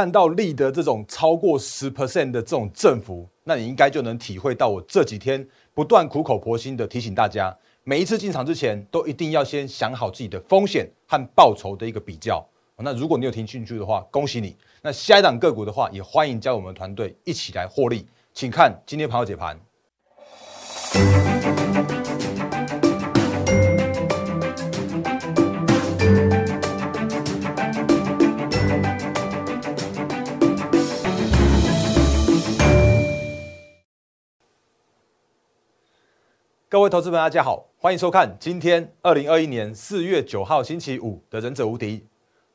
[0.00, 12.42] 看到立的这种超过十 percent 的这种振幅，那你应该就能体会到我这几天不断苦口婆心的提醒大家，每一次进场之前都一定要先想好自己的风险和报酬的一个比较。
[12.78, 14.56] 那如果你有听进去的话，恭喜你。
[14.80, 18.06] 那下一档个股的话，也欢迎加入我们团队一起来获利。
[18.32, 19.60] 请看今天盘后解盘。
[36.70, 41.98] 各位投资朋友，大家好，欢迎收看今天二零二一年四月九号星期五的《忍者无敌》。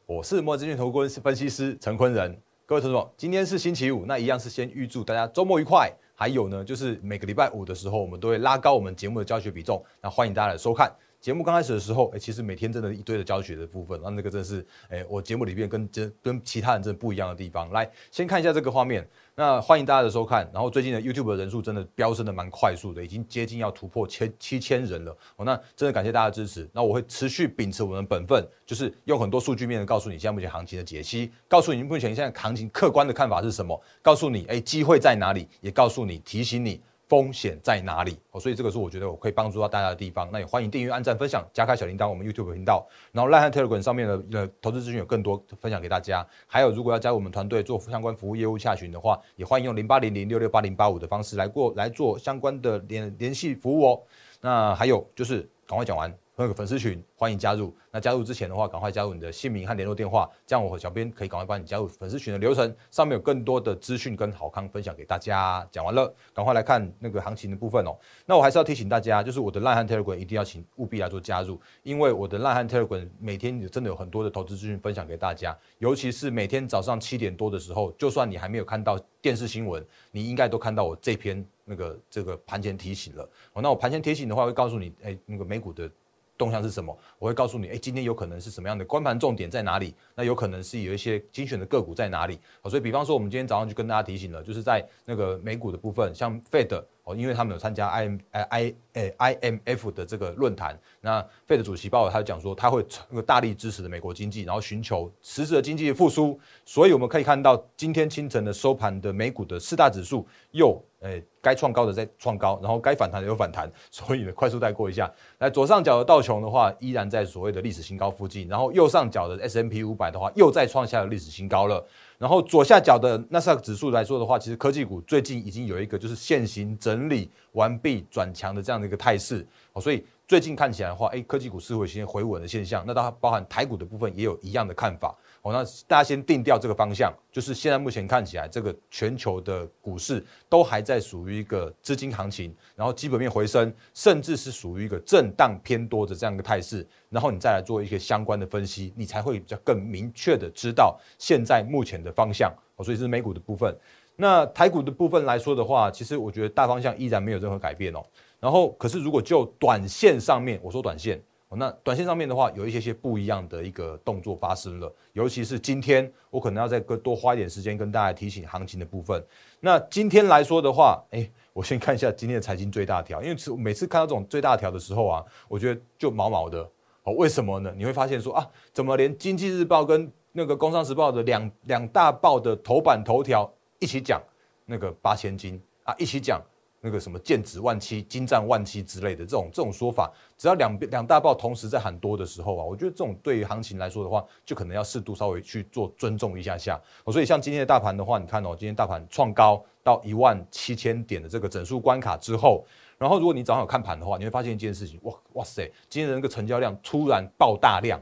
[0.05, 5.91] 我是墨资讯投顾分析师陈坤仁，各位同学今天是星期五，那一样是先预祝大家周末愉快。
[6.16, 10.90] 还有呢，就是每个礼拜五的时候，我们都会拉高我们节目的教学比重，那欢迎大家来收看。
[11.25, 17.67] 节目刚开始的时候，哎，其实每天真的一堆的教学的部分，那那个真是，哎，我节目里面跟真跟其他人真的不一样的地方。
[17.71, 19.03] 来，先看一下这个画面，
[19.34, 20.48] 那欢迎大家的收看。
[20.53, 25.17] 然后最近的 YouTube 的人数真的飙升的蛮快速的，已经接近要突破千七千人了。
[25.37, 26.70] 哦，那真的感谢大家支持。
[26.71, 36.79] 那我会持续秉持我们的本分，就是用很多数据面的告诉你现在目前行情的解析，告诉你目前现在行情客观的看法是什么，告诉你哎机会在哪里，也告诉你提醒你。
[37.07, 38.17] 风险在哪里？
[38.31, 40.29] 哦，所以这个是我觉得我可以帮助到大家的地方。
[40.31, 42.87] 那也欢迎订阅、按赞、分享、加开小铃铛，我们 YouTube 频道。
[43.11, 46.26] 然后 Line Telegram 上面的呃投资资讯有更多分享给大家。
[46.48, 54.01] 还有，如果要加入我们团队做相关服务业务洽询的话，也欢迎用零八零零六六八零八五的方式来过来做相关的联联系服务哦。
[54.41, 56.13] 那还有就是赶快讲完。
[56.44, 57.74] 有个粉丝群，欢迎加入。
[57.91, 62.76] 那加入之前的话，赶快加入你的姓名和联络电话，这样我和小编可以赶快帮你加入粉丝群的流程。
[62.91, 65.66] 上面有更多的资讯跟好康分享给大家。
[65.72, 67.97] 讲完了，赶快来看那个行情的部分哦。
[68.25, 79.81] 那我还是要提醒大家，就是我的烂汉 Telegram 一定要请务必来做加入，因为我的烂汉 Telegram 每天真的有很多的投资资讯分享给大家，尤其是每天早上七点多的时候，就算你还没有看到电视新闻，
[80.12, 83.24] 你应该都看到我这篇那个这个盘前提醒了。
[83.53, 85.90] 哦，那我盘前提醒的话，会告诉你，哎，那个美股的。
[86.38, 86.97] 动向是什么？
[87.18, 89.96] 我会告诉你，哎，今天有可能是什么样的关盘重点在哪里？
[90.16, 92.40] 那有可能是有一些精选的个股在哪里？
[92.62, 106.38] 好，所以比方说，我们今天早上就跟大家提醒了，就是在那个美股的部分，像 Fed 哦，因为他们有参加 I M I I I M F 的这个论坛，那 Fed 主席鲍尔他就讲说，他会那个大力支持的美国经济，然后寻求实质的经济复苏。
[106.65, 110.83] 所以我们可以看到，今天清晨的收盘的美股的四大指数又。
[111.01, 115.11] 诶，该创高的在创高，然后该反弹的有反弹，所以呢，快速带过一下。
[115.38, 121.85] 来，左上角的道琼的话，依然在所谓的历史新高附近，然后右上角的 S M P 五百的话，又再创下了历史新高了。
[122.17, 132.83] 然后左下角的纳斯达克指数来说的话，其实科技股最近已经有一个就是现行整理完毕转强的这样的一个态势，哦，所以最近看起来的话，诶，科技股是会先回稳的现象。
[132.87, 135.15] 那它包含台股的部分也有一样的看法。
[135.45, 152.51] 哦，那大家先定掉这个方向，就是现在目前看起来，这个全球的股市都还在属于一个资金行情，然后基本面回升，甚至是属于一个震荡偏多的这样一个态势，然后你再来做一个相关的分析，你才会比较更明确的知道现在目前的方向。
[152.77, 153.77] 哦，所以是美股的部分，
[154.16, 158.03] 那台股的部分来说的话，其实我觉得大方向依然没有任何改变哦。
[158.39, 161.22] 然后，可是如果就短线上面，我说短线。
[161.51, 169.23] 那短线上面的话，有一些些不一样的一个动作发生了，尤其是今天，我可能要再多多花一点时间跟大家提醒行情的部分。
[169.61, 176.69] 那今天来说的话，哎，我先看一下今天的财经最大条，因为每次看到这种最大条的时候啊，我觉得就毛毛的
[177.03, 177.13] 哦。
[177.13, 177.73] 为什么呢？
[177.77, 184.22] 你会发现说啊，怎么连经济日报跟那个工商时报的两两大报的头版头条一起讲
[184.66, 186.41] 那个八千金啊，一起讲。
[186.85, 196.79] 那个什么剑指万七、金战万七之类的这种这种说法，只要两两大报同时在喊多的时候啊，我觉得这种对于行情来说的话，就可能要适度稍微去做尊重一下下。
[197.12, 202.63] 所以像今天的大盘的话，你看哦，今天大盘创高到一万七千点的这个整数关卡之后，
[203.00, 208.00] 然后如果你早上有看盘的话，你会发现一件事情，哇哇塞，今天的那个成交量突然爆大量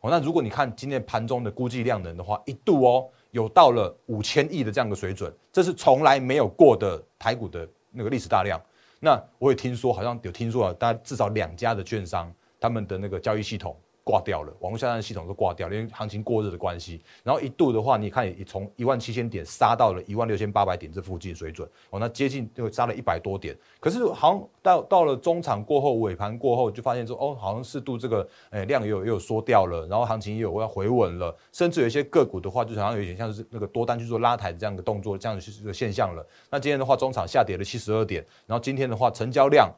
[0.00, 0.08] 哦。
[0.10, 7.68] 那如果你看今天盘中的估计量能的话，一度哦有到了五千亿的这样的水准，这是从来没有过的台股的。
[7.96, 8.60] 那个历史大量，
[9.00, 13.74] 那我也听说，好像有听说啊，大概至少两家的券商，他们的那个交易系统。
[14.06, 17.02] 挂掉了，网络下单系统都挂掉了，因为行情过热的关系。
[17.24, 23.58] 然后一度的话，你看也从一万七千点杀到了一万六千八百点这附近水准，哦，那接近就杀了一百多点。
[23.80, 36.24] 可是好像到到了中场过后，尾盘过后，就发现说，哦，好像适度这个，诶量也有也有缩掉了，然后行情也有要回稳了，甚至有一些个股的话，就好像有点像是那个多单去做拉抬这样的动作，这样的一个现象了。
[36.48, 39.68] 那今天的话，中场下跌了七十二点，然后今天的话，成交量。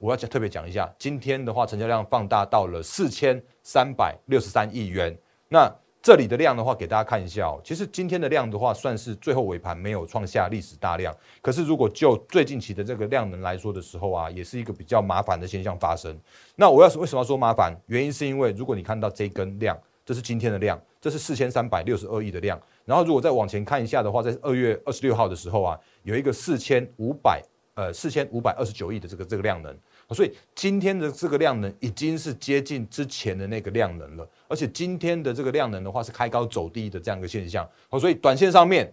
[0.00, 5.14] 我要讲特别讲一下，今天的话成交量放大到了四千三百六十三亿元。
[5.46, 5.70] 那
[6.02, 7.60] 这里的量的话，给大家看一下哦。
[7.62, 11.14] 其实今天的量的话，算是最后尾盘没有创下历史大量。
[11.42, 16.18] 可是如果就最近期的这个量能来说的时候啊，也是一个比较麻烦的现象发生。
[16.56, 17.78] 那我要为什么要说麻烦？
[17.84, 22.58] 原因是因为如果你看到这根量，这是今天的量，这是四千三百六十二亿的量。
[22.86, 27.42] 然后如果再往前看一下的话，在二月二十六号的时候啊，有一个四千五百
[27.74, 29.76] 呃四千五百二十九亿的这个这个量能。
[30.12, 37.68] 所以今天的这个量能已经是接近之前的那个量能了，而且今天的这个量能的话是开高走低的这样一个现象。
[37.88, 38.92] 好，所以短线上面，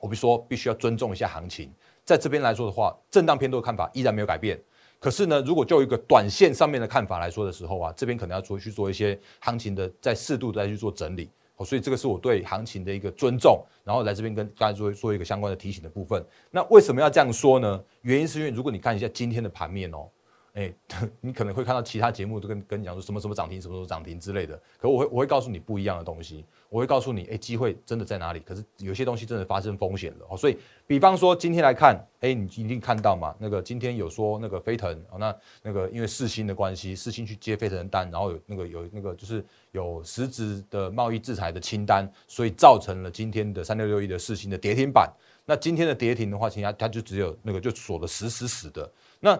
[0.00, 1.72] 我必说必须要尊重一下行情。
[2.04, 4.60] 在这边来说的话，震荡偏多的看法依然没有改变。
[4.98, 11.30] 可是呢，如果就一个短线上面的看法来说的时候啊，这边可能要做去做一些行情的再适度再去做整理。
[11.54, 16.26] 好，所以这个是我对行情的一个尊重，然后来这边跟大家做做一个相关的提醒的部分。
[16.50, 17.80] 那为什么要这样说呢？
[18.02, 20.08] 原因是因为如果你看一下今天的盘面哦。
[20.54, 20.72] 哎，
[21.20, 24.60] 你可能会看到其他节目都跟跟你讲说什么什么涨停，什么什么涨停之类的。
[24.78, 28.38] 可我会我会告诉你不一样的东西，我会告诉你，哎，机会真的在哪里？
[28.40, 30.36] 可是有些东西真的发生风险了哦。
[30.36, 30.56] 所以，
[30.86, 33.34] 比方说今天来看，哎，你一定看到嘛？
[33.38, 45.12] 那个今天有说那个飞腾哦，那那个因为四星的关系，四星去接飞腾的单，然后有那个有那个就是有实质的贸易制裁的清单，所以造成了今天的三六六一的四星的跌停板。
[45.44, 48.90] 那今天的跌停的话，其实它就只有那个就锁的死死死的。
[49.20, 49.38] 那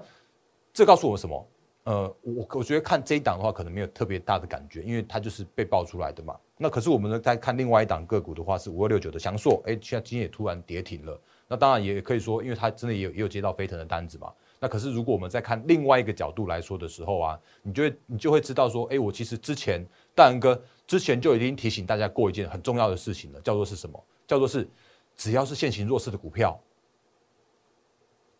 [0.74, 1.48] 这告诉我什么？
[1.84, 6.34] 呃，我我觉得看这一档的话，可能没有特别大的感觉，因为它就是被爆出来的嘛。
[6.56, 11.20] 那可是我们呢，在看另外一档个股的话，是五二六九的翔硕，哎，现在今天也突然跌停了。
[11.46, 14.32] 那当然也可以说，因为它真的也有也有接到飞腾的单子嘛。
[14.58, 24.02] 那可是如果我们再看另外一个角度来说的时候啊，你就会你就会知道说，哎，我其实之前大仁哥之前就已经提醒大家过一件很重要的事情了，叫做是什么？
[24.26, 24.66] 叫做是
[25.14, 26.58] 只要是现行弱势的股票，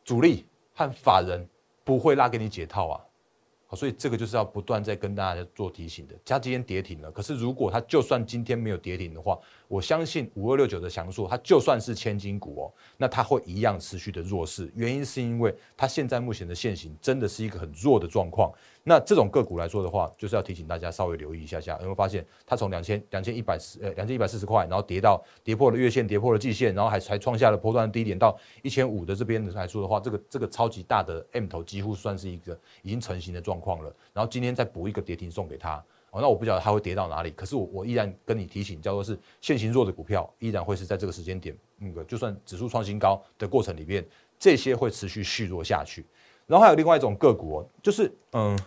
[0.02, 1.46] 主力和法人。
[1.84, 3.00] 不会拉给你解套啊，
[3.66, 6.14] 好，所以这个就是要不断在跟大家做提醒的。
[6.24, 9.38] 它今天跌停了，可是如果它就算今天没有跌停的话，
[9.68, 14.72] 我相信五二六九的强硕，它就算是千金股哦，那它会一样持续的弱势。
[14.74, 18.52] 原因是因为它现在目前的现形真的是一个很弱的状况。
[18.86, 33.90] 那这种个股来说的话，就是要提醒大家稍微留意一下下，有没有发现它从两千两千一百四呃两千一百四十块，然后跌到跌破了月线，跌破了季线，然后还才创下了波段低点到一千五的这边来说的话，这个这个超级大的 M 头几乎算是一个已经成型的状况了。
[34.12, 44.04] 然后今天再补一个跌停送给他，哦，那我不晓得它会跌到哪里，可是我我依然跟你提醒，叫做是现行弱的股票依然会是在这个时间点，那个就算指数创新高的过程里面，
[44.38, 46.04] 这些会持续续弱下去。
[46.46, 48.58] 然后还有另外一种个股，就是嗯。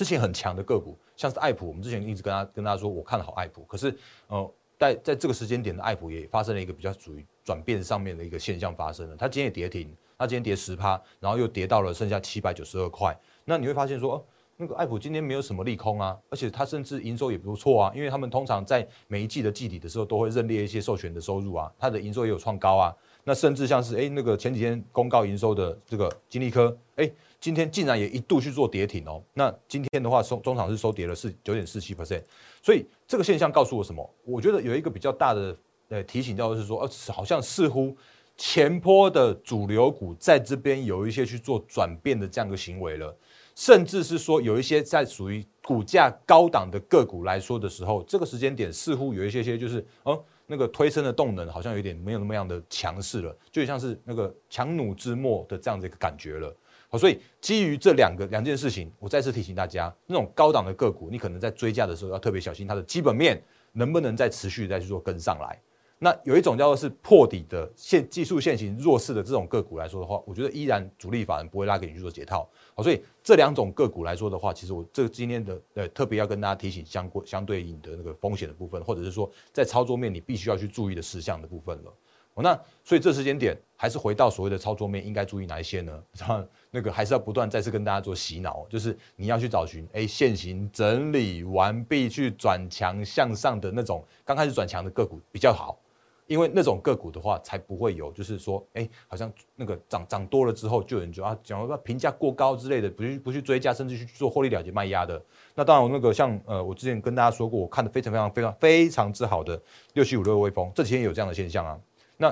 [0.00, 3.60] 之前很强的个股，像是爱普，我们之前一直跟他跟大家说，我看好爱普。
[3.64, 3.94] 可是，
[4.28, 9.16] 呃，在在这个时间点的爱普也发生了一个比较属于转变上面的一个现象发生了。
[9.18, 13.14] 它今天也跌停，它今天跌十趴，然后又跌到了剩下七百九十二块。
[13.44, 14.26] 那你会发现说，
[14.56, 22.96] 那个爱普今天没有什么利空啊，而且它甚至营收也不错啊，因为他们通常在每一季的季底的时候都会认列一些授权的收入啊，它的营收也有创高啊。
[23.22, 27.10] 那甚至像是哎那个前几天公告营收的这个金利科，哎。
[27.40, 32.22] 今天竟然也一度去做跌停哦，那今天的话收中场是收跌了是九点四七 percent，
[32.62, 34.08] 所以这个现象告诉我什么？
[34.24, 35.56] 我觉得有一个比较大的
[35.88, 37.96] 呃提醒，叫是说，呃，好像似乎
[38.36, 43.16] 前坡的主流股在这边有一些去做转变的这样一个行为了，
[43.56, 56.54] 甚至是说有一些在属于股价高档的个股来说的时候，这个时间点似乎有一些些就是哦，那个推升的动能好像有点没有那么样的强势了，就像是那个强弩之末的这样的一个感觉了。
[56.92, 63.40] 好，所以基于这两个两件事情，我再次提醒大家，那种高档的个股，你可能在追价的时候要特别小心，它的基本面
[63.72, 65.56] 能不能再持续再去做跟上来。
[66.00, 72.48] 那有一种叫做是破底的现技术线型弱势的这种个股来说的话，我觉得依然主力法人不会拉给你去做解套。
[72.74, 81.94] 好，所以这两种个股来说的话，其实我这今天的呃特别要跟大家提醒相关相对应的那个风险的部分，或者是说在操作面你必须要去注意的事项的部分了。
[82.42, 86.02] 那所以这时间点还是回到所谓的操作面，应该注意哪一些呢？
[86.70, 95.78] 那个还是要不断再次跟大家做洗脑，就是你要去找寻，哎，现行整理完毕去转强向上的那种刚开始转强的个股比较好，
[96.26, 105.20] 因为那种个股的话才不会有，就是说，哎，好像那个涨涨多了之后，就有人就啊讲说评价过高之类的，不去不去追加，甚至去做获利了结卖压的。
[105.56, 109.60] 那当然，那个像呃，我之前跟大家说过，我看的非常非常非常非常之好的
[109.94, 111.76] 六七五六微风，这几天有这样的现象啊。
[112.16, 112.30] 那，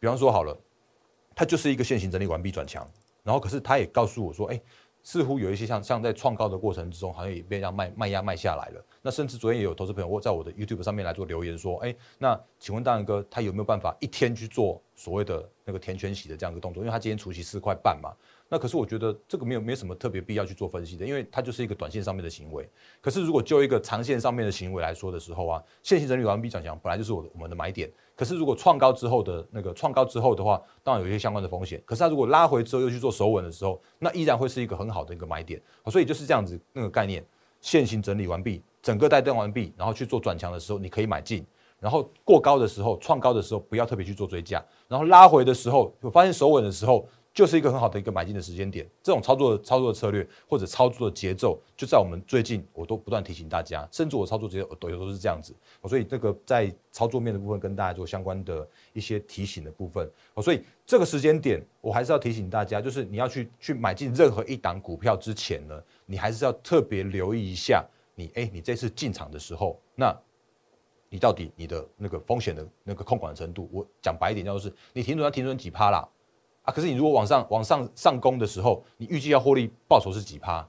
[0.00, 0.56] 比方说好了，
[1.34, 2.88] 它就是一个现行整理完毕转强，
[3.24, 4.60] 然后可是他也告诉我说，哎，
[5.02, 8.84] 似乎有一些像像在创高的过程之中，好像也被让卖卖压卖下来了。
[9.02, 18.12] 那甚至昨天也有投资朋友我在我的 YouTube 上面来做留言说，哎，那请问大仁哥，他有没有办法一天去做所谓的那个填全息的这样一个动作，因为他今天除息四块半嘛。
[18.46, 22.68] 那可是我觉得这个没有没有什么特别必要去做分析的，因为它就是一个短线上面的行为。
[23.00, 27.90] 可是如果就一个长线上面的行为来说的时候啊，现行整理完毕转强本来就是我我们的买点。
[28.16, 31.82] 可是如果创高之后的那个创高之后的话，当然有一些相关的风险。
[31.84, 35.60] 可是它如果拉回之后又去做守稳的时候，那依然会是一个很好的一个买点。
[35.90, 37.24] 所以就是这样子那个概念，
[37.60, 41.44] 现行整理完毕，整个带动完毕，然后去做转强的时候，你可以买进。
[41.80, 44.64] 然后过高的时候，创高的时候，不要特别去做追加。
[44.88, 47.06] 然后拉回的时候，我发现守稳的时候。
[47.34, 55.52] 就是一个很好的一个买进的时间点，这种操作操作的策略或者操作的节奏，就在我们最近我都不断提醒大家，甚至我操作节奏都都是这样子，
[55.88, 60.08] 所以这个在操作面的部分跟大家做相关的一些提醒的部分，
[60.40, 70.16] 所以这个时间点我还是要提醒大家，就是你要去去买进任何一档股票之前呢，你还是要特别留意一下，你哎你这次进场的时候，那
[71.08, 76.08] 你到底你的那个风险的那个控管程度，我讲白一点，就是你停损要停损几趴啦。
[76.64, 80.66] 啊，可是你如果往上往上上攻的时候，你预计要获利报酬是几趴？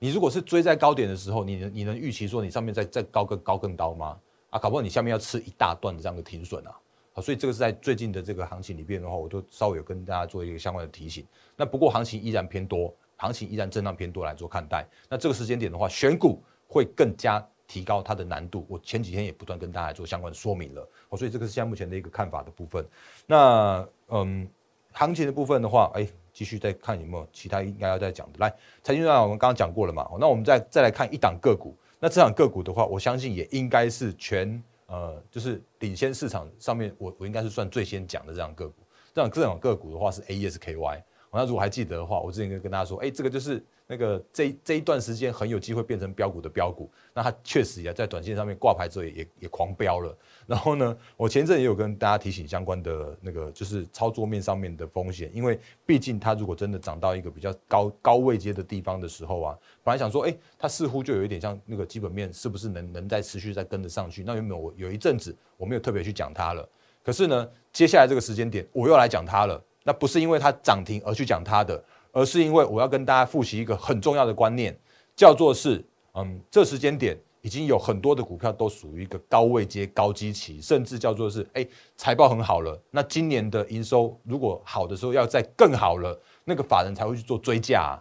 [0.00, 4.18] 你如果是追在高点的时候，你能你能预期说你上面再再高更高更高吗？
[4.50, 6.72] 啊，搞不好你下面要吃一大段的这样的停损啊！
[7.12, 11.26] 好，所以这个是在最近的这个行情里边的话，我就稍微有跟大家做一个相关的提醒。
[11.56, 14.86] 那不过行情依然偏多，行情依然震荡偏多来做看待。
[15.08, 18.64] 那这个时间点的话，选股会更加提高它的难度。
[18.68, 20.88] 我前几天也不断跟大家做相关的说明了。
[21.08, 22.84] 好，所以这个是现在目前的一个看法的部分。
[23.26, 24.48] 那嗯。
[24.98, 28.38] 行情的部分的话，哎，继续再看有没有其他应该要再讲的。
[28.40, 28.52] 来，
[28.82, 31.72] 财经段我们刚刚讲过了嘛，那我们再再来看一档个股。
[32.00, 38.82] 那这档个股的话，我相信也应该是全呃，就是领先市场上面，我我应该是算最先讲的这样个股。
[39.14, 41.04] 这样这种个股的话是 A S K Y。
[41.32, 43.62] 那如果还记得的话，我之前跟跟大家说，哎，这个就是。
[43.90, 50.14] 那个这这一段时间很有机会变成标股的标股，那它确实也在短线上面挂牌之后也也狂飙了。
[50.46, 64.22] 然后呢，我前阵也有跟大家提醒相关的那个就是操作面上面的风险，因为毕竟它如果真的涨到一个比较高高位阶的地方的时候啊，本来想说，哎，它似乎就有一点像那个基本面是不是能能再持续再跟得上去？
[64.22, 66.68] 那原本我有一阵子我没有特别去讲它了，
[67.02, 71.82] 可是呢，接下来这个时间点我又来讲它了，那不是因为它涨停而去讲它的。
[72.10, 74.76] 而是因为我要跟大家复习一个很重要的观念，
[75.14, 81.64] 叫做是，嗯，这时间点已经有很多的股票都属于一个高位阶、高基期，甚至叫做是，哎，
[81.96, 82.80] 财报很好了。
[82.90, 87.96] 那今年的营收如果好的时候，要再更好了，那个法人才会去做追加。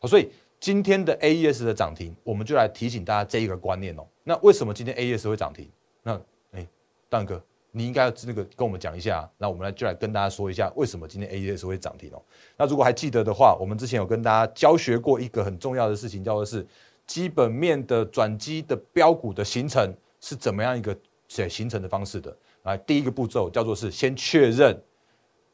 [0.00, 4.06] 好，所以今天的 AES 的涨停，我们就来提醒大家这一个观念哦。
[4.24, 5.70] 那为什么今天 AES 会涨停？
[6.02, 6.20] 那，
[6.52, 6.66] 哎，
[7.10, 7.40] 蛋哥。
[7.78, 12.20] 你应该要那个跟我们讲一下，那我们来就来跟大家说一下，为什么今天 A E S 会涨停哦？
[12.56, 16.66] 那如果还记得的话，我们之前有跟大家教学过一个很重要的事情，叫做是
[17.06, 20.96] 基本面的转机的标股的形成是怎么样一个
[21.28, 22.36] 写形成的方式的。
[22.64, 24.76] 来，第一个步骤叫做是先确认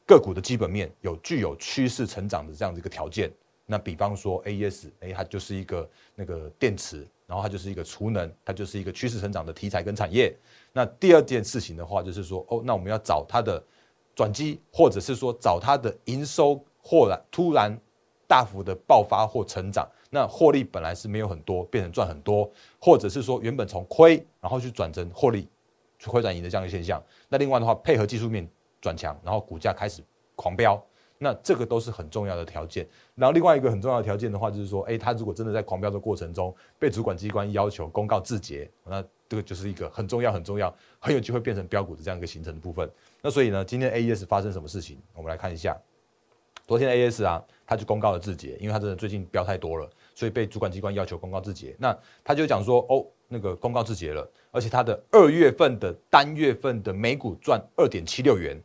[0.07, 3.31] 个股的基本面有具有趋势成长的这样的一个条件。
[3.67, 7.07] 那比方说 A E S，哎，它就是一个那个电池。
[7.27, 10.37] 然后它就是一个储能，它就是一个趋势成长的题材跟产业。
[10.73, 13.63] 那第二件事情的话，就是说，哦，那我们要找它的
[14.15, 17.77] 转机，或者是说找它的营收或然突然
[18.27, 19.89] 大幅的爆发或成长。
[20.11, 22.49] 那获利本来是没有很多，变成赚很多，
[22.81, 25.49] 或者是说原本从亏，然后去转成获利，
[25.99, 27.03] 去亏转盈的这样一个现象。
[27.29, 28.49] 那另外的话，配合技术面
[28.81, 30.05] 转强，然后股价开始
[30.37, 30.81] 狂飙。
[31.25, 32.87] 那这个都是很重要的条件。
[33.15, 42.87] 然后另外一个很重要的条件的话，就是说，哎，他如果真的在狂飙的过程中被主管机关要求公告自结，那这个就是一个很重要、很重要、很有机会变成标股的这样一个形成的部分。
[43.23, 45.01] 那所以呢，今天 A E S 发生什么事情？
[45.15, 45.75] 我们来看一下。
[46.67, 51.75] 昨天 A E S 啊，他就公告了自结，因为他真的最近标太多了，所以被主管机关要求公告自结。
[51.79, 58.59] 那他就讲说，哦，那个公告自结了，而且他的二月份的单月份的每股赚二点七六元，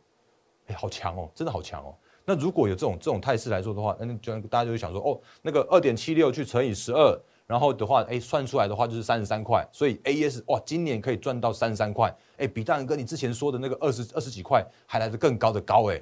[0.68, 1.94] 哎，好强哦，真的好强哦。
[2.24, 16.00] 那如果有这种这种态势来说的话，那就大家就会想说，哦，那个二点七六去乘以十二，然后的话，哎，算出来的话就是三十三块，所以 AS 哇，今年可以赚到三十三块，哎，比大仁哥你之前说的那个二十二十几块还来得更高的高哎，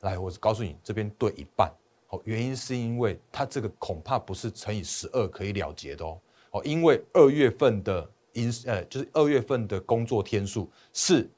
[0.00, 1.70] 来，我告诉你，这边对一半，
[2.06, 6.18] 好，原因是因为它这个恐怕不是乘以十二可以了结的哦，
[6.52, 11.28] 哦，因为二月份的因呃，就是二月份的工作天数是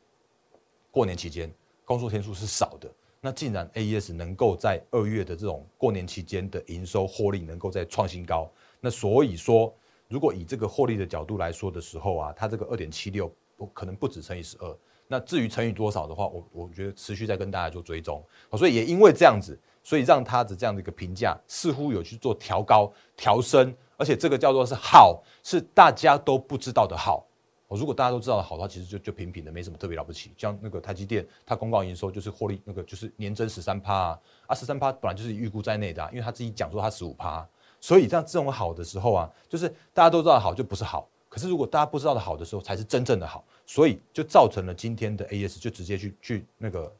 [0.91, 1.53] 过年期间
[1.85, 2.89] 工作天数是少的。
[3.21, 8.49] 那既然 A E S 能够在二月的这种过年期间的营收获利能够在创新高，
[8.81, 9.75] 那所以说，
[10.07, 14.79] 如果以这个获利的角度来说的时候啊，它这个二点七六不可能不止乘以十二。
[15.09, 18.23] 那至于乘以多少的话，我我觉得持续在跟大家做追踪。
[18.57, 27.27] 所以也因为这样子，所以让它的这样的一个评价似乎有去做调高、调升，而且这个叫做是好，是大家都不知道的好。
[27.69, 30.33] 哦，如果大家都知道的好的话，其实就就平平的，没什么特别了不起。
[30.37, 37.47] 像那个台积电，它公告营收就是获利那个就是年增十三趴啊，啊十三趴本来就是预估在内的，啊因为他自己讲说他十五趴，
[37.81, 46.91] 所以这样这种好的时候啊，就是大家都知道好就不是好，可是如果大家不知道的好的时候，才是真正的好，所以就造成了今天的 AS 就直接去去那个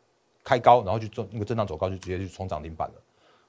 [0.45, 2.95] 开高，然后去做那个震荡走高，就直接去冲涨停板了。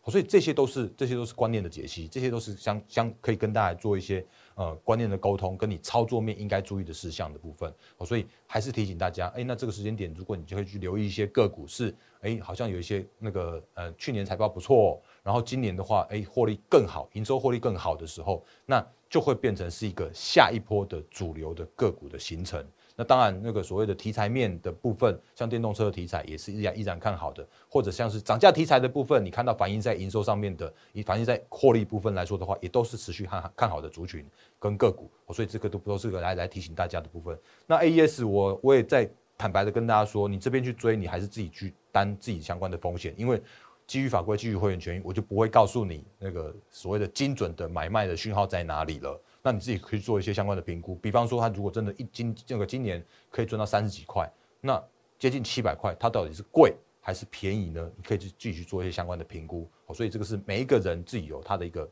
[0.08, 4.26] 所以这些都是这些都是观念的解析，这些都是相相可以跟大家做一些
[4.56, 7.72] 呃观念的沟通，跟你操作面应该注意的事项的部分。
[8.06, 22.66] 所以还是提醒大家，哎，那这个时间点，如果你就会去留意一些个股是，哎，好像有一些那个呃去年财报不错，然后今年的话，哎，获利更好，营收获利更好的时候，那就会变成是一个下一波的主流的个股的形成。
[23.00, 34.30] 那当然，那个所谓的题材面的部分，像电动车的题材也是依然依然看好的，或者像是涨价题材的部分，你看到反映在营收上面的，以反映在获利部分来说的话，也都是持续看看好的族群
[34.60, 37.40] 跟个股，所以这个都都是个来来提醒大家的部分。
[37.66, 43.42] 那 A E S 我我也在坦白的跟大家说，你这边去追，你还是自己去担自己相关的风险，因为
[43.88, 49.18] 基于法规、基于会员权益，我就不会告诉你那个所谓的精准的买卖的讯号在哪里了。
[49.42, 54.30] 那你自己可以做一些相关的评估，比方说，它如果真的一今这个今年可以赚到三十几块，
[54.60, 54.82] 那
[55.18, 57.92] 接近七百块，它到底是贵还是便宜呢？
[57.96, 59.70] 你可以去继续做一些相关的评估。
[59.86, 61.90] 哦，所以这个是每一个人自己有他的一个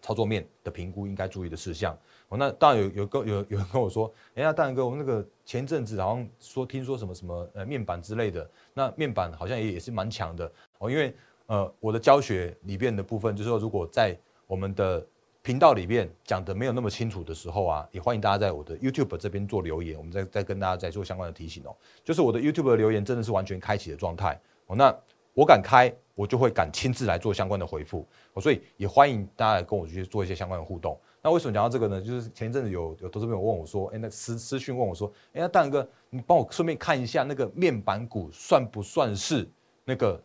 [0.00, 1.96] 操作面的评估应该注意的事项。
[2.28, 11.14] 哦，那当然有有跟有有人跟我说，哎呀，大然哥，我们那个前阵子好像说听说什么什么呃面板之类的，那面板好像也也是蛮强的哦，因为
[11.46, 15.06] 呃我的教学里边的部分就是说，如果在我们的
[15.44, 21.76] 频道里面讲的没有那么清楚的时候啊，也欢迎大家在我的 YouTube 这边做留言，我们再再跟大家再做相关的提醒哦。
[22.02, 24.96] 就是我的 YouTube 的留言真的是完全开启的状态哦，那
[25.34, 30.98] 我敢开，我就会敢亲自来做相关的回复哦，所以也欢迎大家来跟我去做一些相关的互动。
[31.20, 32.00] 那为什么讲到这个呢？
[32.00, 39.46] 就是前一阵子有有投资朋友问我说，哎，那私私讯问我说，哎，那大哥，你帮我顺便看一下那个面板股算不算是
[39.84, 40.18] 那个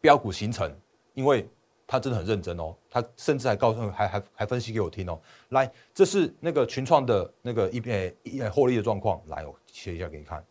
[0.00, 0.70] 标股形成？
[1.14, 1.48] 因为
[1.86, 5.16] 他真的很认真哦，他甚至还告诉还还还分析给我听哦。
[5.50, 10.44] 来，这是那个群创的那个一呃一获利的状况，来我切一下给你看，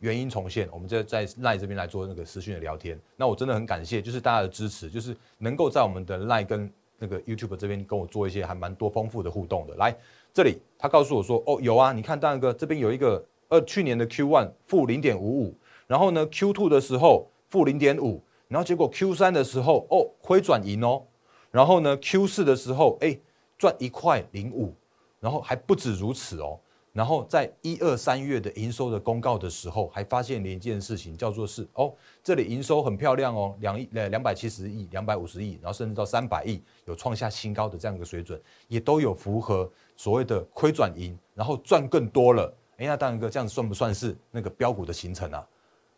[0.00, 0.68] 原因重现。
[0.70, 3.00] 我们在在赖这边来做那个私讯的聊天。
[3.16, 9.74] 那我真的很感谢，就是大家的支持，就是能够在我们的赖跟那个 YouTube 这边跟我做一些还蛮多丰富的互动的。
[9.76, 9.96] 来，
[10.34, 15.54] 这里他告诉我说，哦有啊，你看大哥这边有一个呃去年的 Q one 负零点五五，
[15.86, 18.22] 然后呢 Q two 的时候负零点五。
[18.48, 21.02] 然后结果 Q 三的时候哦亏转盈哦，
[21.50, 23.16] 然后呢 Q 四的时候哎
[23.58, 24.74] 赚一块零五，
[25.20, 26.58] 然后还不止如此哦，
[26.92, 31.92] 然后在一二三月的营收的公告的时候，还发现一件事情叫做是哦
[32.24, 45.46] 这里营收很漂亮哦两亿呃两百七十亿两百五十亿，然后甚至到三百亿有创下新高的这样一个水准，也都有符合所谓的亏转盈，然后赚更多了，哎那大哥这样子算不算是那个标股的形成啊？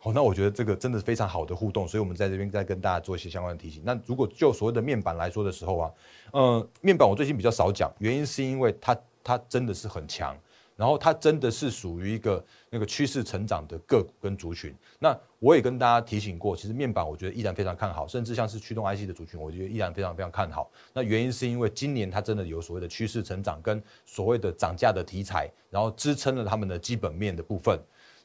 [0.03, 3.83] 好，那我觉得这个真的是非常好的互动，所以我们在这边再跟大家做一些相关的提醒。
[3.85, 5.91] 那如果就所谓的面板来说的时候啊，
[6.33, 10.35] 呃，面板我最近比较少讲，原因是因为它它真的是很强，
[10.75, 14.75] 然后它真的是属于一个那个趋势成长的个股跟族群。
[14.99, 20.71] 那我也跟大家提醒过，其实面板我觉得依然非常看好，甚至像是驱动 IC 的族群，我觉得依然非常非常看好。
[20.95, 27.79] 那原因是因为今年它真的有所谓的趋势成长跟所谓的涨价的题材，然后支撑了他们的基本面的部分。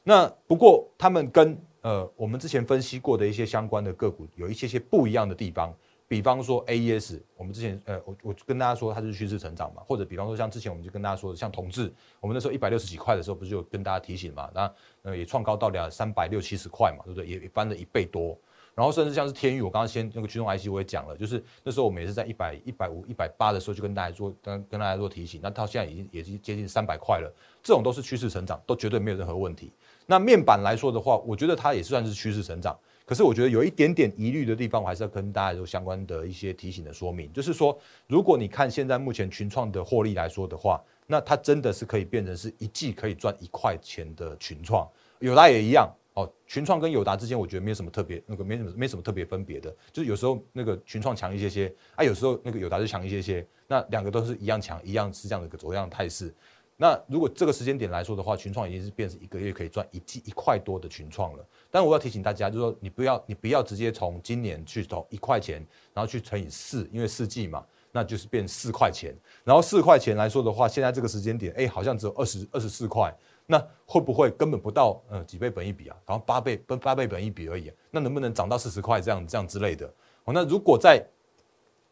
[0.08, 5.74] 那不过他们跟呃我们之前分析过的一些相关的个股有一些些不一样的地方，
[6.06, 17.26] 比方说 A E S，我们之前呃我我跟大家说它是趋势成长嘛，或者比方说像之前我们就跟大家说的像同志，我们那时候一百六十几块的时候不是就跟大家提醒嘛，那呃也创高到两三百六七十块嘛，对不对？
[17.26, 18.38] 也翻了一倍多。
[18.76, 29.72] 然后甚至像是天宇，我刚刚先那个驱动 IC 我也讲了，就是那时候我们也是在一百一百五一百八的时候就跟大家做跟跟大家做提醒，那到现在已经也是接近三百块了，这种都是趋势成长，都绝对没有任何问题。
[30.06, 44.88] 那面板来说的话，我觉得它也算是趋势成长，可是我觉得有一点点疑虑的地方，我还是要跟大家做相关的一些提醒的说明，就是说，如果你看现在目前群创的获利来说的话，那它真的是可以变成是一季可以赚一块钱的群创，
[45.18, 45.92] 友达也一样。
[46.14, 56.34] 哦，群创跟友达之间，我觉得没有什么特别，那个没什么没什么特别分别的，就是有时候那个群创强一些些，啊，有时候那个友达就强一些些，那两个都是一样强，一样是这样的一个走样态势。
[56.76, 61.46] 那如果这个时间点来说的话，群创已经是变成一个月可以赚一季一块多的群创了。
[61.70, 69.16] 但我要提醒大家，就是说你不要你不要直接从今年去投一块钱，然后去乘以四，因为四季嘛，那就是变四块钱。
[69.42, 73.14] 然后四块钱来说的话，现在这个时间点，哎，好像只有二十二十四块。
[73.48, 75.96] 那会不会根本不到呃几倍本一比啊？
[76.04, 79.86] 然后八倍八八倍本一比而已，那能不能涨到四十块这样这样之类的？
[80.24, 81.00] 哦，那如果在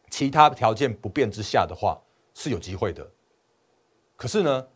[0.09, 1.97] 其他条件不变之下的话，
[2.33, 3.09] 是有机会的。
[4.17, 4.67] 可是呢，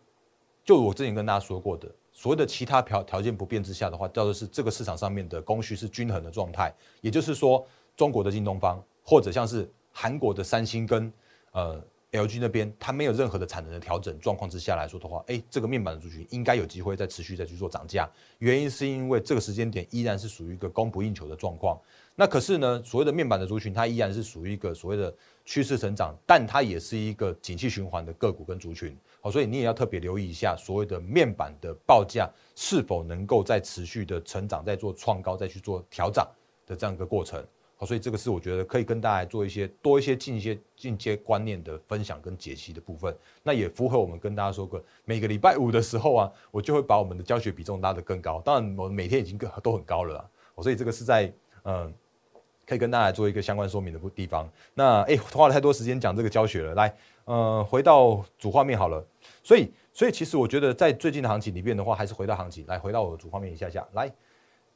[0.69, 6.71] 就我之前跟大家说过的，所谓的其他条条件不变之下的话，叫做是这个市场上面的供需是均衡的状态。
[7.01, 7.65] 也就是说，
[7.97, 11.11] 中国的京东方或者像是韩国的三星跟
[11.53, 11.83] 呃。
[12.11, 18.09] LG 那边它没有任何的产能的调整状况之下来说的话，哎，这个面板的族群应该有机会再持续再去做涨价。
[18.39, 21.79] 原因是因为这个时间点依然是属于一个供不应求的状况。
[22.15, 25.13] 那可是呢，所谓的面板的族群它依然是属于一个所谓的
[25.49, 28.95] 趋势成长，但它也是一个景气循环的个股跟族群。
[29.19, 36.29] 好，所以你也要特别留意一下所谓的面板的报价是否能够在持续的成长，在做创高，再去做调涨
[36.67, 37.43] 的这样一个过程。
[37.77, 43.17] 好，所以这个是我觉得可以跟大家做一些多一些进一些进阶观念的分享跟解析的部分。
[43.41, 48.39] 那也符合我们跟大家说过，每个礼拜五的时候啊，我就会把我们的教学比重拉得更高。
[48.45, 50.61] 当然，我每天已经更都很高了啊。
[50.61, 51.33] 所以这个是在
[51.63, 51.91] 嗯，
[52.69, 54.47] 可以跟大家做一个相关说明的地方。
[54.75, 56.75] 那哎，花了太多时间讲这个教学了。
[56.75, 56.93] 来，
[57.25, 59.03] 呃，回到主画面好了。
[59.41, 64.11] 所以，所以其实我觉得在最近的行情里面的话，还是回到行情来，回到我的主画面一下下来。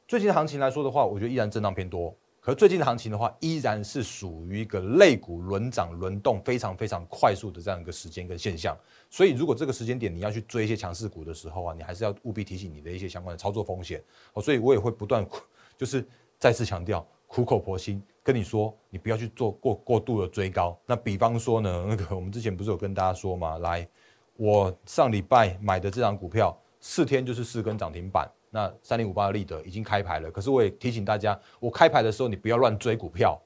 [0.08, 2.15] 最近的行情来说的话，我觉得依然震荡偏多。
[2.39, 8.75] 可最近的行情的话，依然是属于一个类股轮涨轮动非常非常快速的这样一个时间跟现象。
[9.10, 14.03] 所以，如果这个时间点你要去追一些强势股的时候啊，你还是要务必提醒你的一些相关的操作风险。
[14.34, 15.23] 哦，所以我也会不断
[15.77, 16.06] 就是
[16.38, 20.80] 再次强调，苦口婆心跟你说，你不要去做过过度的追高。
[20.86, 23.88] 那比方说呢， 那个我们之前不是有跟大家说吗，来，
[24.36, 28.32] 我上礼拜买的这张股票，四天就是四根涨停板。
[28.52, 33.41] 那三零五八的立德已经开牌了，可是我也提醒大家，我开牌的时候你不要乱追股票，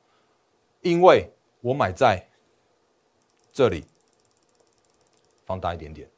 [0.82, 2.22] 因为我买在
[3.54, 3.86] 这里，
[5.46, 6.10] 放大一点点，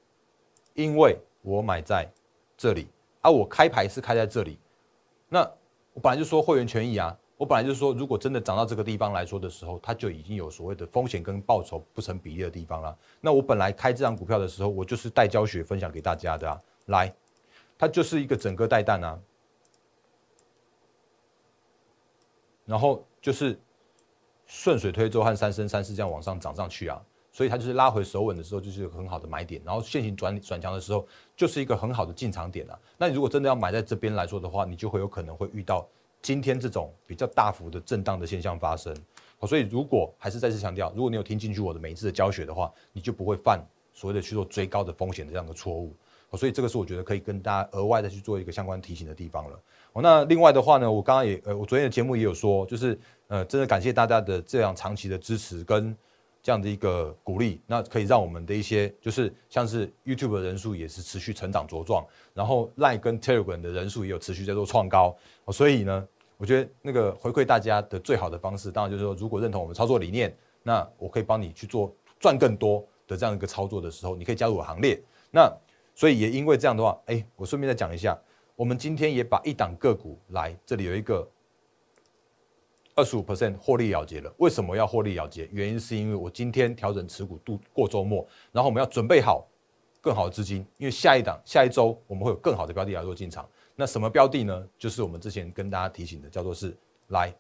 [0.74, 2.12] 因为我买在
[2.58, 2.88] 这里，
[3.22, 4.58] 啊我开牌是开在这里，
[5.28, 5.42] 那
[5.94, 12.98] 我本来就说会员权益啊，我本来就是说如果真的涨到这个地方来说的时候，它就已经有所谓的风险跟报酬不成比例的地方了。
[13.22, 17.16] 那我本来开这张股票的时候，我就是带教学分享给大家的啊，来。
[17.78, 19.18] 它就是一个整个带弹啊，
[22.66, 23.58] 然后就是
[24.46, 32.78] 顺水推舟和三升三世这样往上涨上去啊，所以它就是拉回手稳的时候就是很好的买点，然后现行转转强的时候就是一个很好的进场点啊。
[32.98, 35.88] 那你如果真的要买在这边来说的话，你就会有可能会遇到
[36.22, 38.96] 今天这种比较大幅的震荡的现象发生。
[39.48, 45.96] 所以如果还是再次强调，如果你有听进去我的每一次的教学的话，你就不会犯所谓的去做追高的风险的这样的错误。
[46.38, 49.60] 所以这个是我觉得可以跟大家额外的去做一个相关提醒的地方了。
[49.96, 55.96] 那另外的话呢，我刚刚也呃，我昨天的节目也有说，就是呃，真的感谢大家的这样长期的支持跟
[56.42, 65.16] 这样的一个鼓励，那可以让我们的一些就是像是 YouTube 的人数也是持续成长茁壮，然后 Line 跟 Telegram 的人数也有持续在做创高。
[65.52, 75.02] 所以呢，我觉得那个回馈大家的最好的方式，当然就是说，如果认同我们操作理念，那我可以帮你去做赚更多的这样一个操作的时候，你可以加入我行列。
[75.32, 75.52] 那
[75.94, 78.18] 所以也因为这样的话，哎，我顺便再讲一下，
[78.56, 81.30] 我们今天也把一档个股来这里有一个
[83.00, 84.30] 二十五 percent 获利了结了。
[84.40, 85.48] 为什么要获利了结？
[85.54, 89.48] 原因是因为我今天调整持股度过周末，然后我们要准备好
[90.02, 93.48] 更好的资金，因为下一档下一周我们会有更好的标的来做进场。
[93.74, 94.68] 那什么标的呢？
[94.78, 97.34] 就是我们之前跟大家提醒的，叫做是来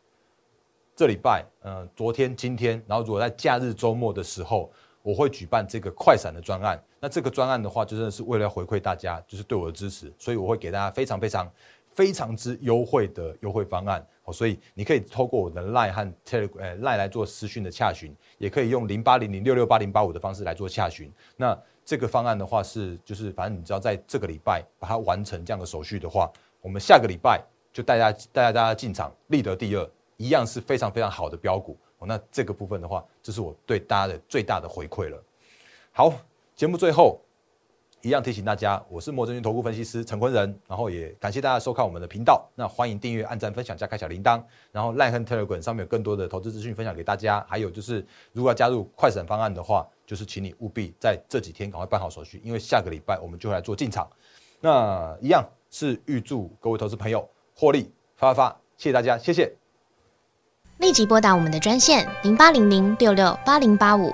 [0.96, 4.72] 这礼拜，嗯，昨天、今天，然后如果在假日周末的时候。
[5.02, 11.50] 我会举办这个快闪的专案，那这个专案的话，就真的是为了回馈大家，就是对我的支持，所以我会给大家非常非常
[11.96, 14.06] 非常之优惠的优惠方案。
[14.32, 21.12] 所以你可以透过我的 Line 和 Telegram Line 来做私讯的洽询，也可以用零八零零六六八零八五的方式来做洽询。
[21.36, 31.78] 那这个方案的话是，就是反正你只要在这个礼拜把它完成这样的手续的话，我们下个礼拜就带大家带大家进场，立得第二，一样是非常非常好的标股。
[31.98, 35.22] 哦那这个部分的话，这是我对大家的最大的回馈了。
[35.92, 36.14] 好，
[36.56, 37.20] 节目最后
[38.02, 42.50] 一样提醒大家，我是莫证券投顾分析师陈坤仁，然后也感谢大家收看我们的频道。
[42.56, 44.42] 那欢迎订阅、按赞、分享加开小铃铛。
[44.72, 47.46] 然后赖亨 Telegram 上面有更多的投资资讯分享给大家。
[47.50, 54.10] 还有就是，如果要加入快闪方案的话，就是请你务必在这几天赶快办好手续，因为下个礼拜我们就会来做进场。
[54.62, 59.54] 那一样是预祝各位投资朋友获利发发发，谢谢大家，谢谢。
[60.78, 64.14] 立即拨打我们的专线零八零零六六八零八五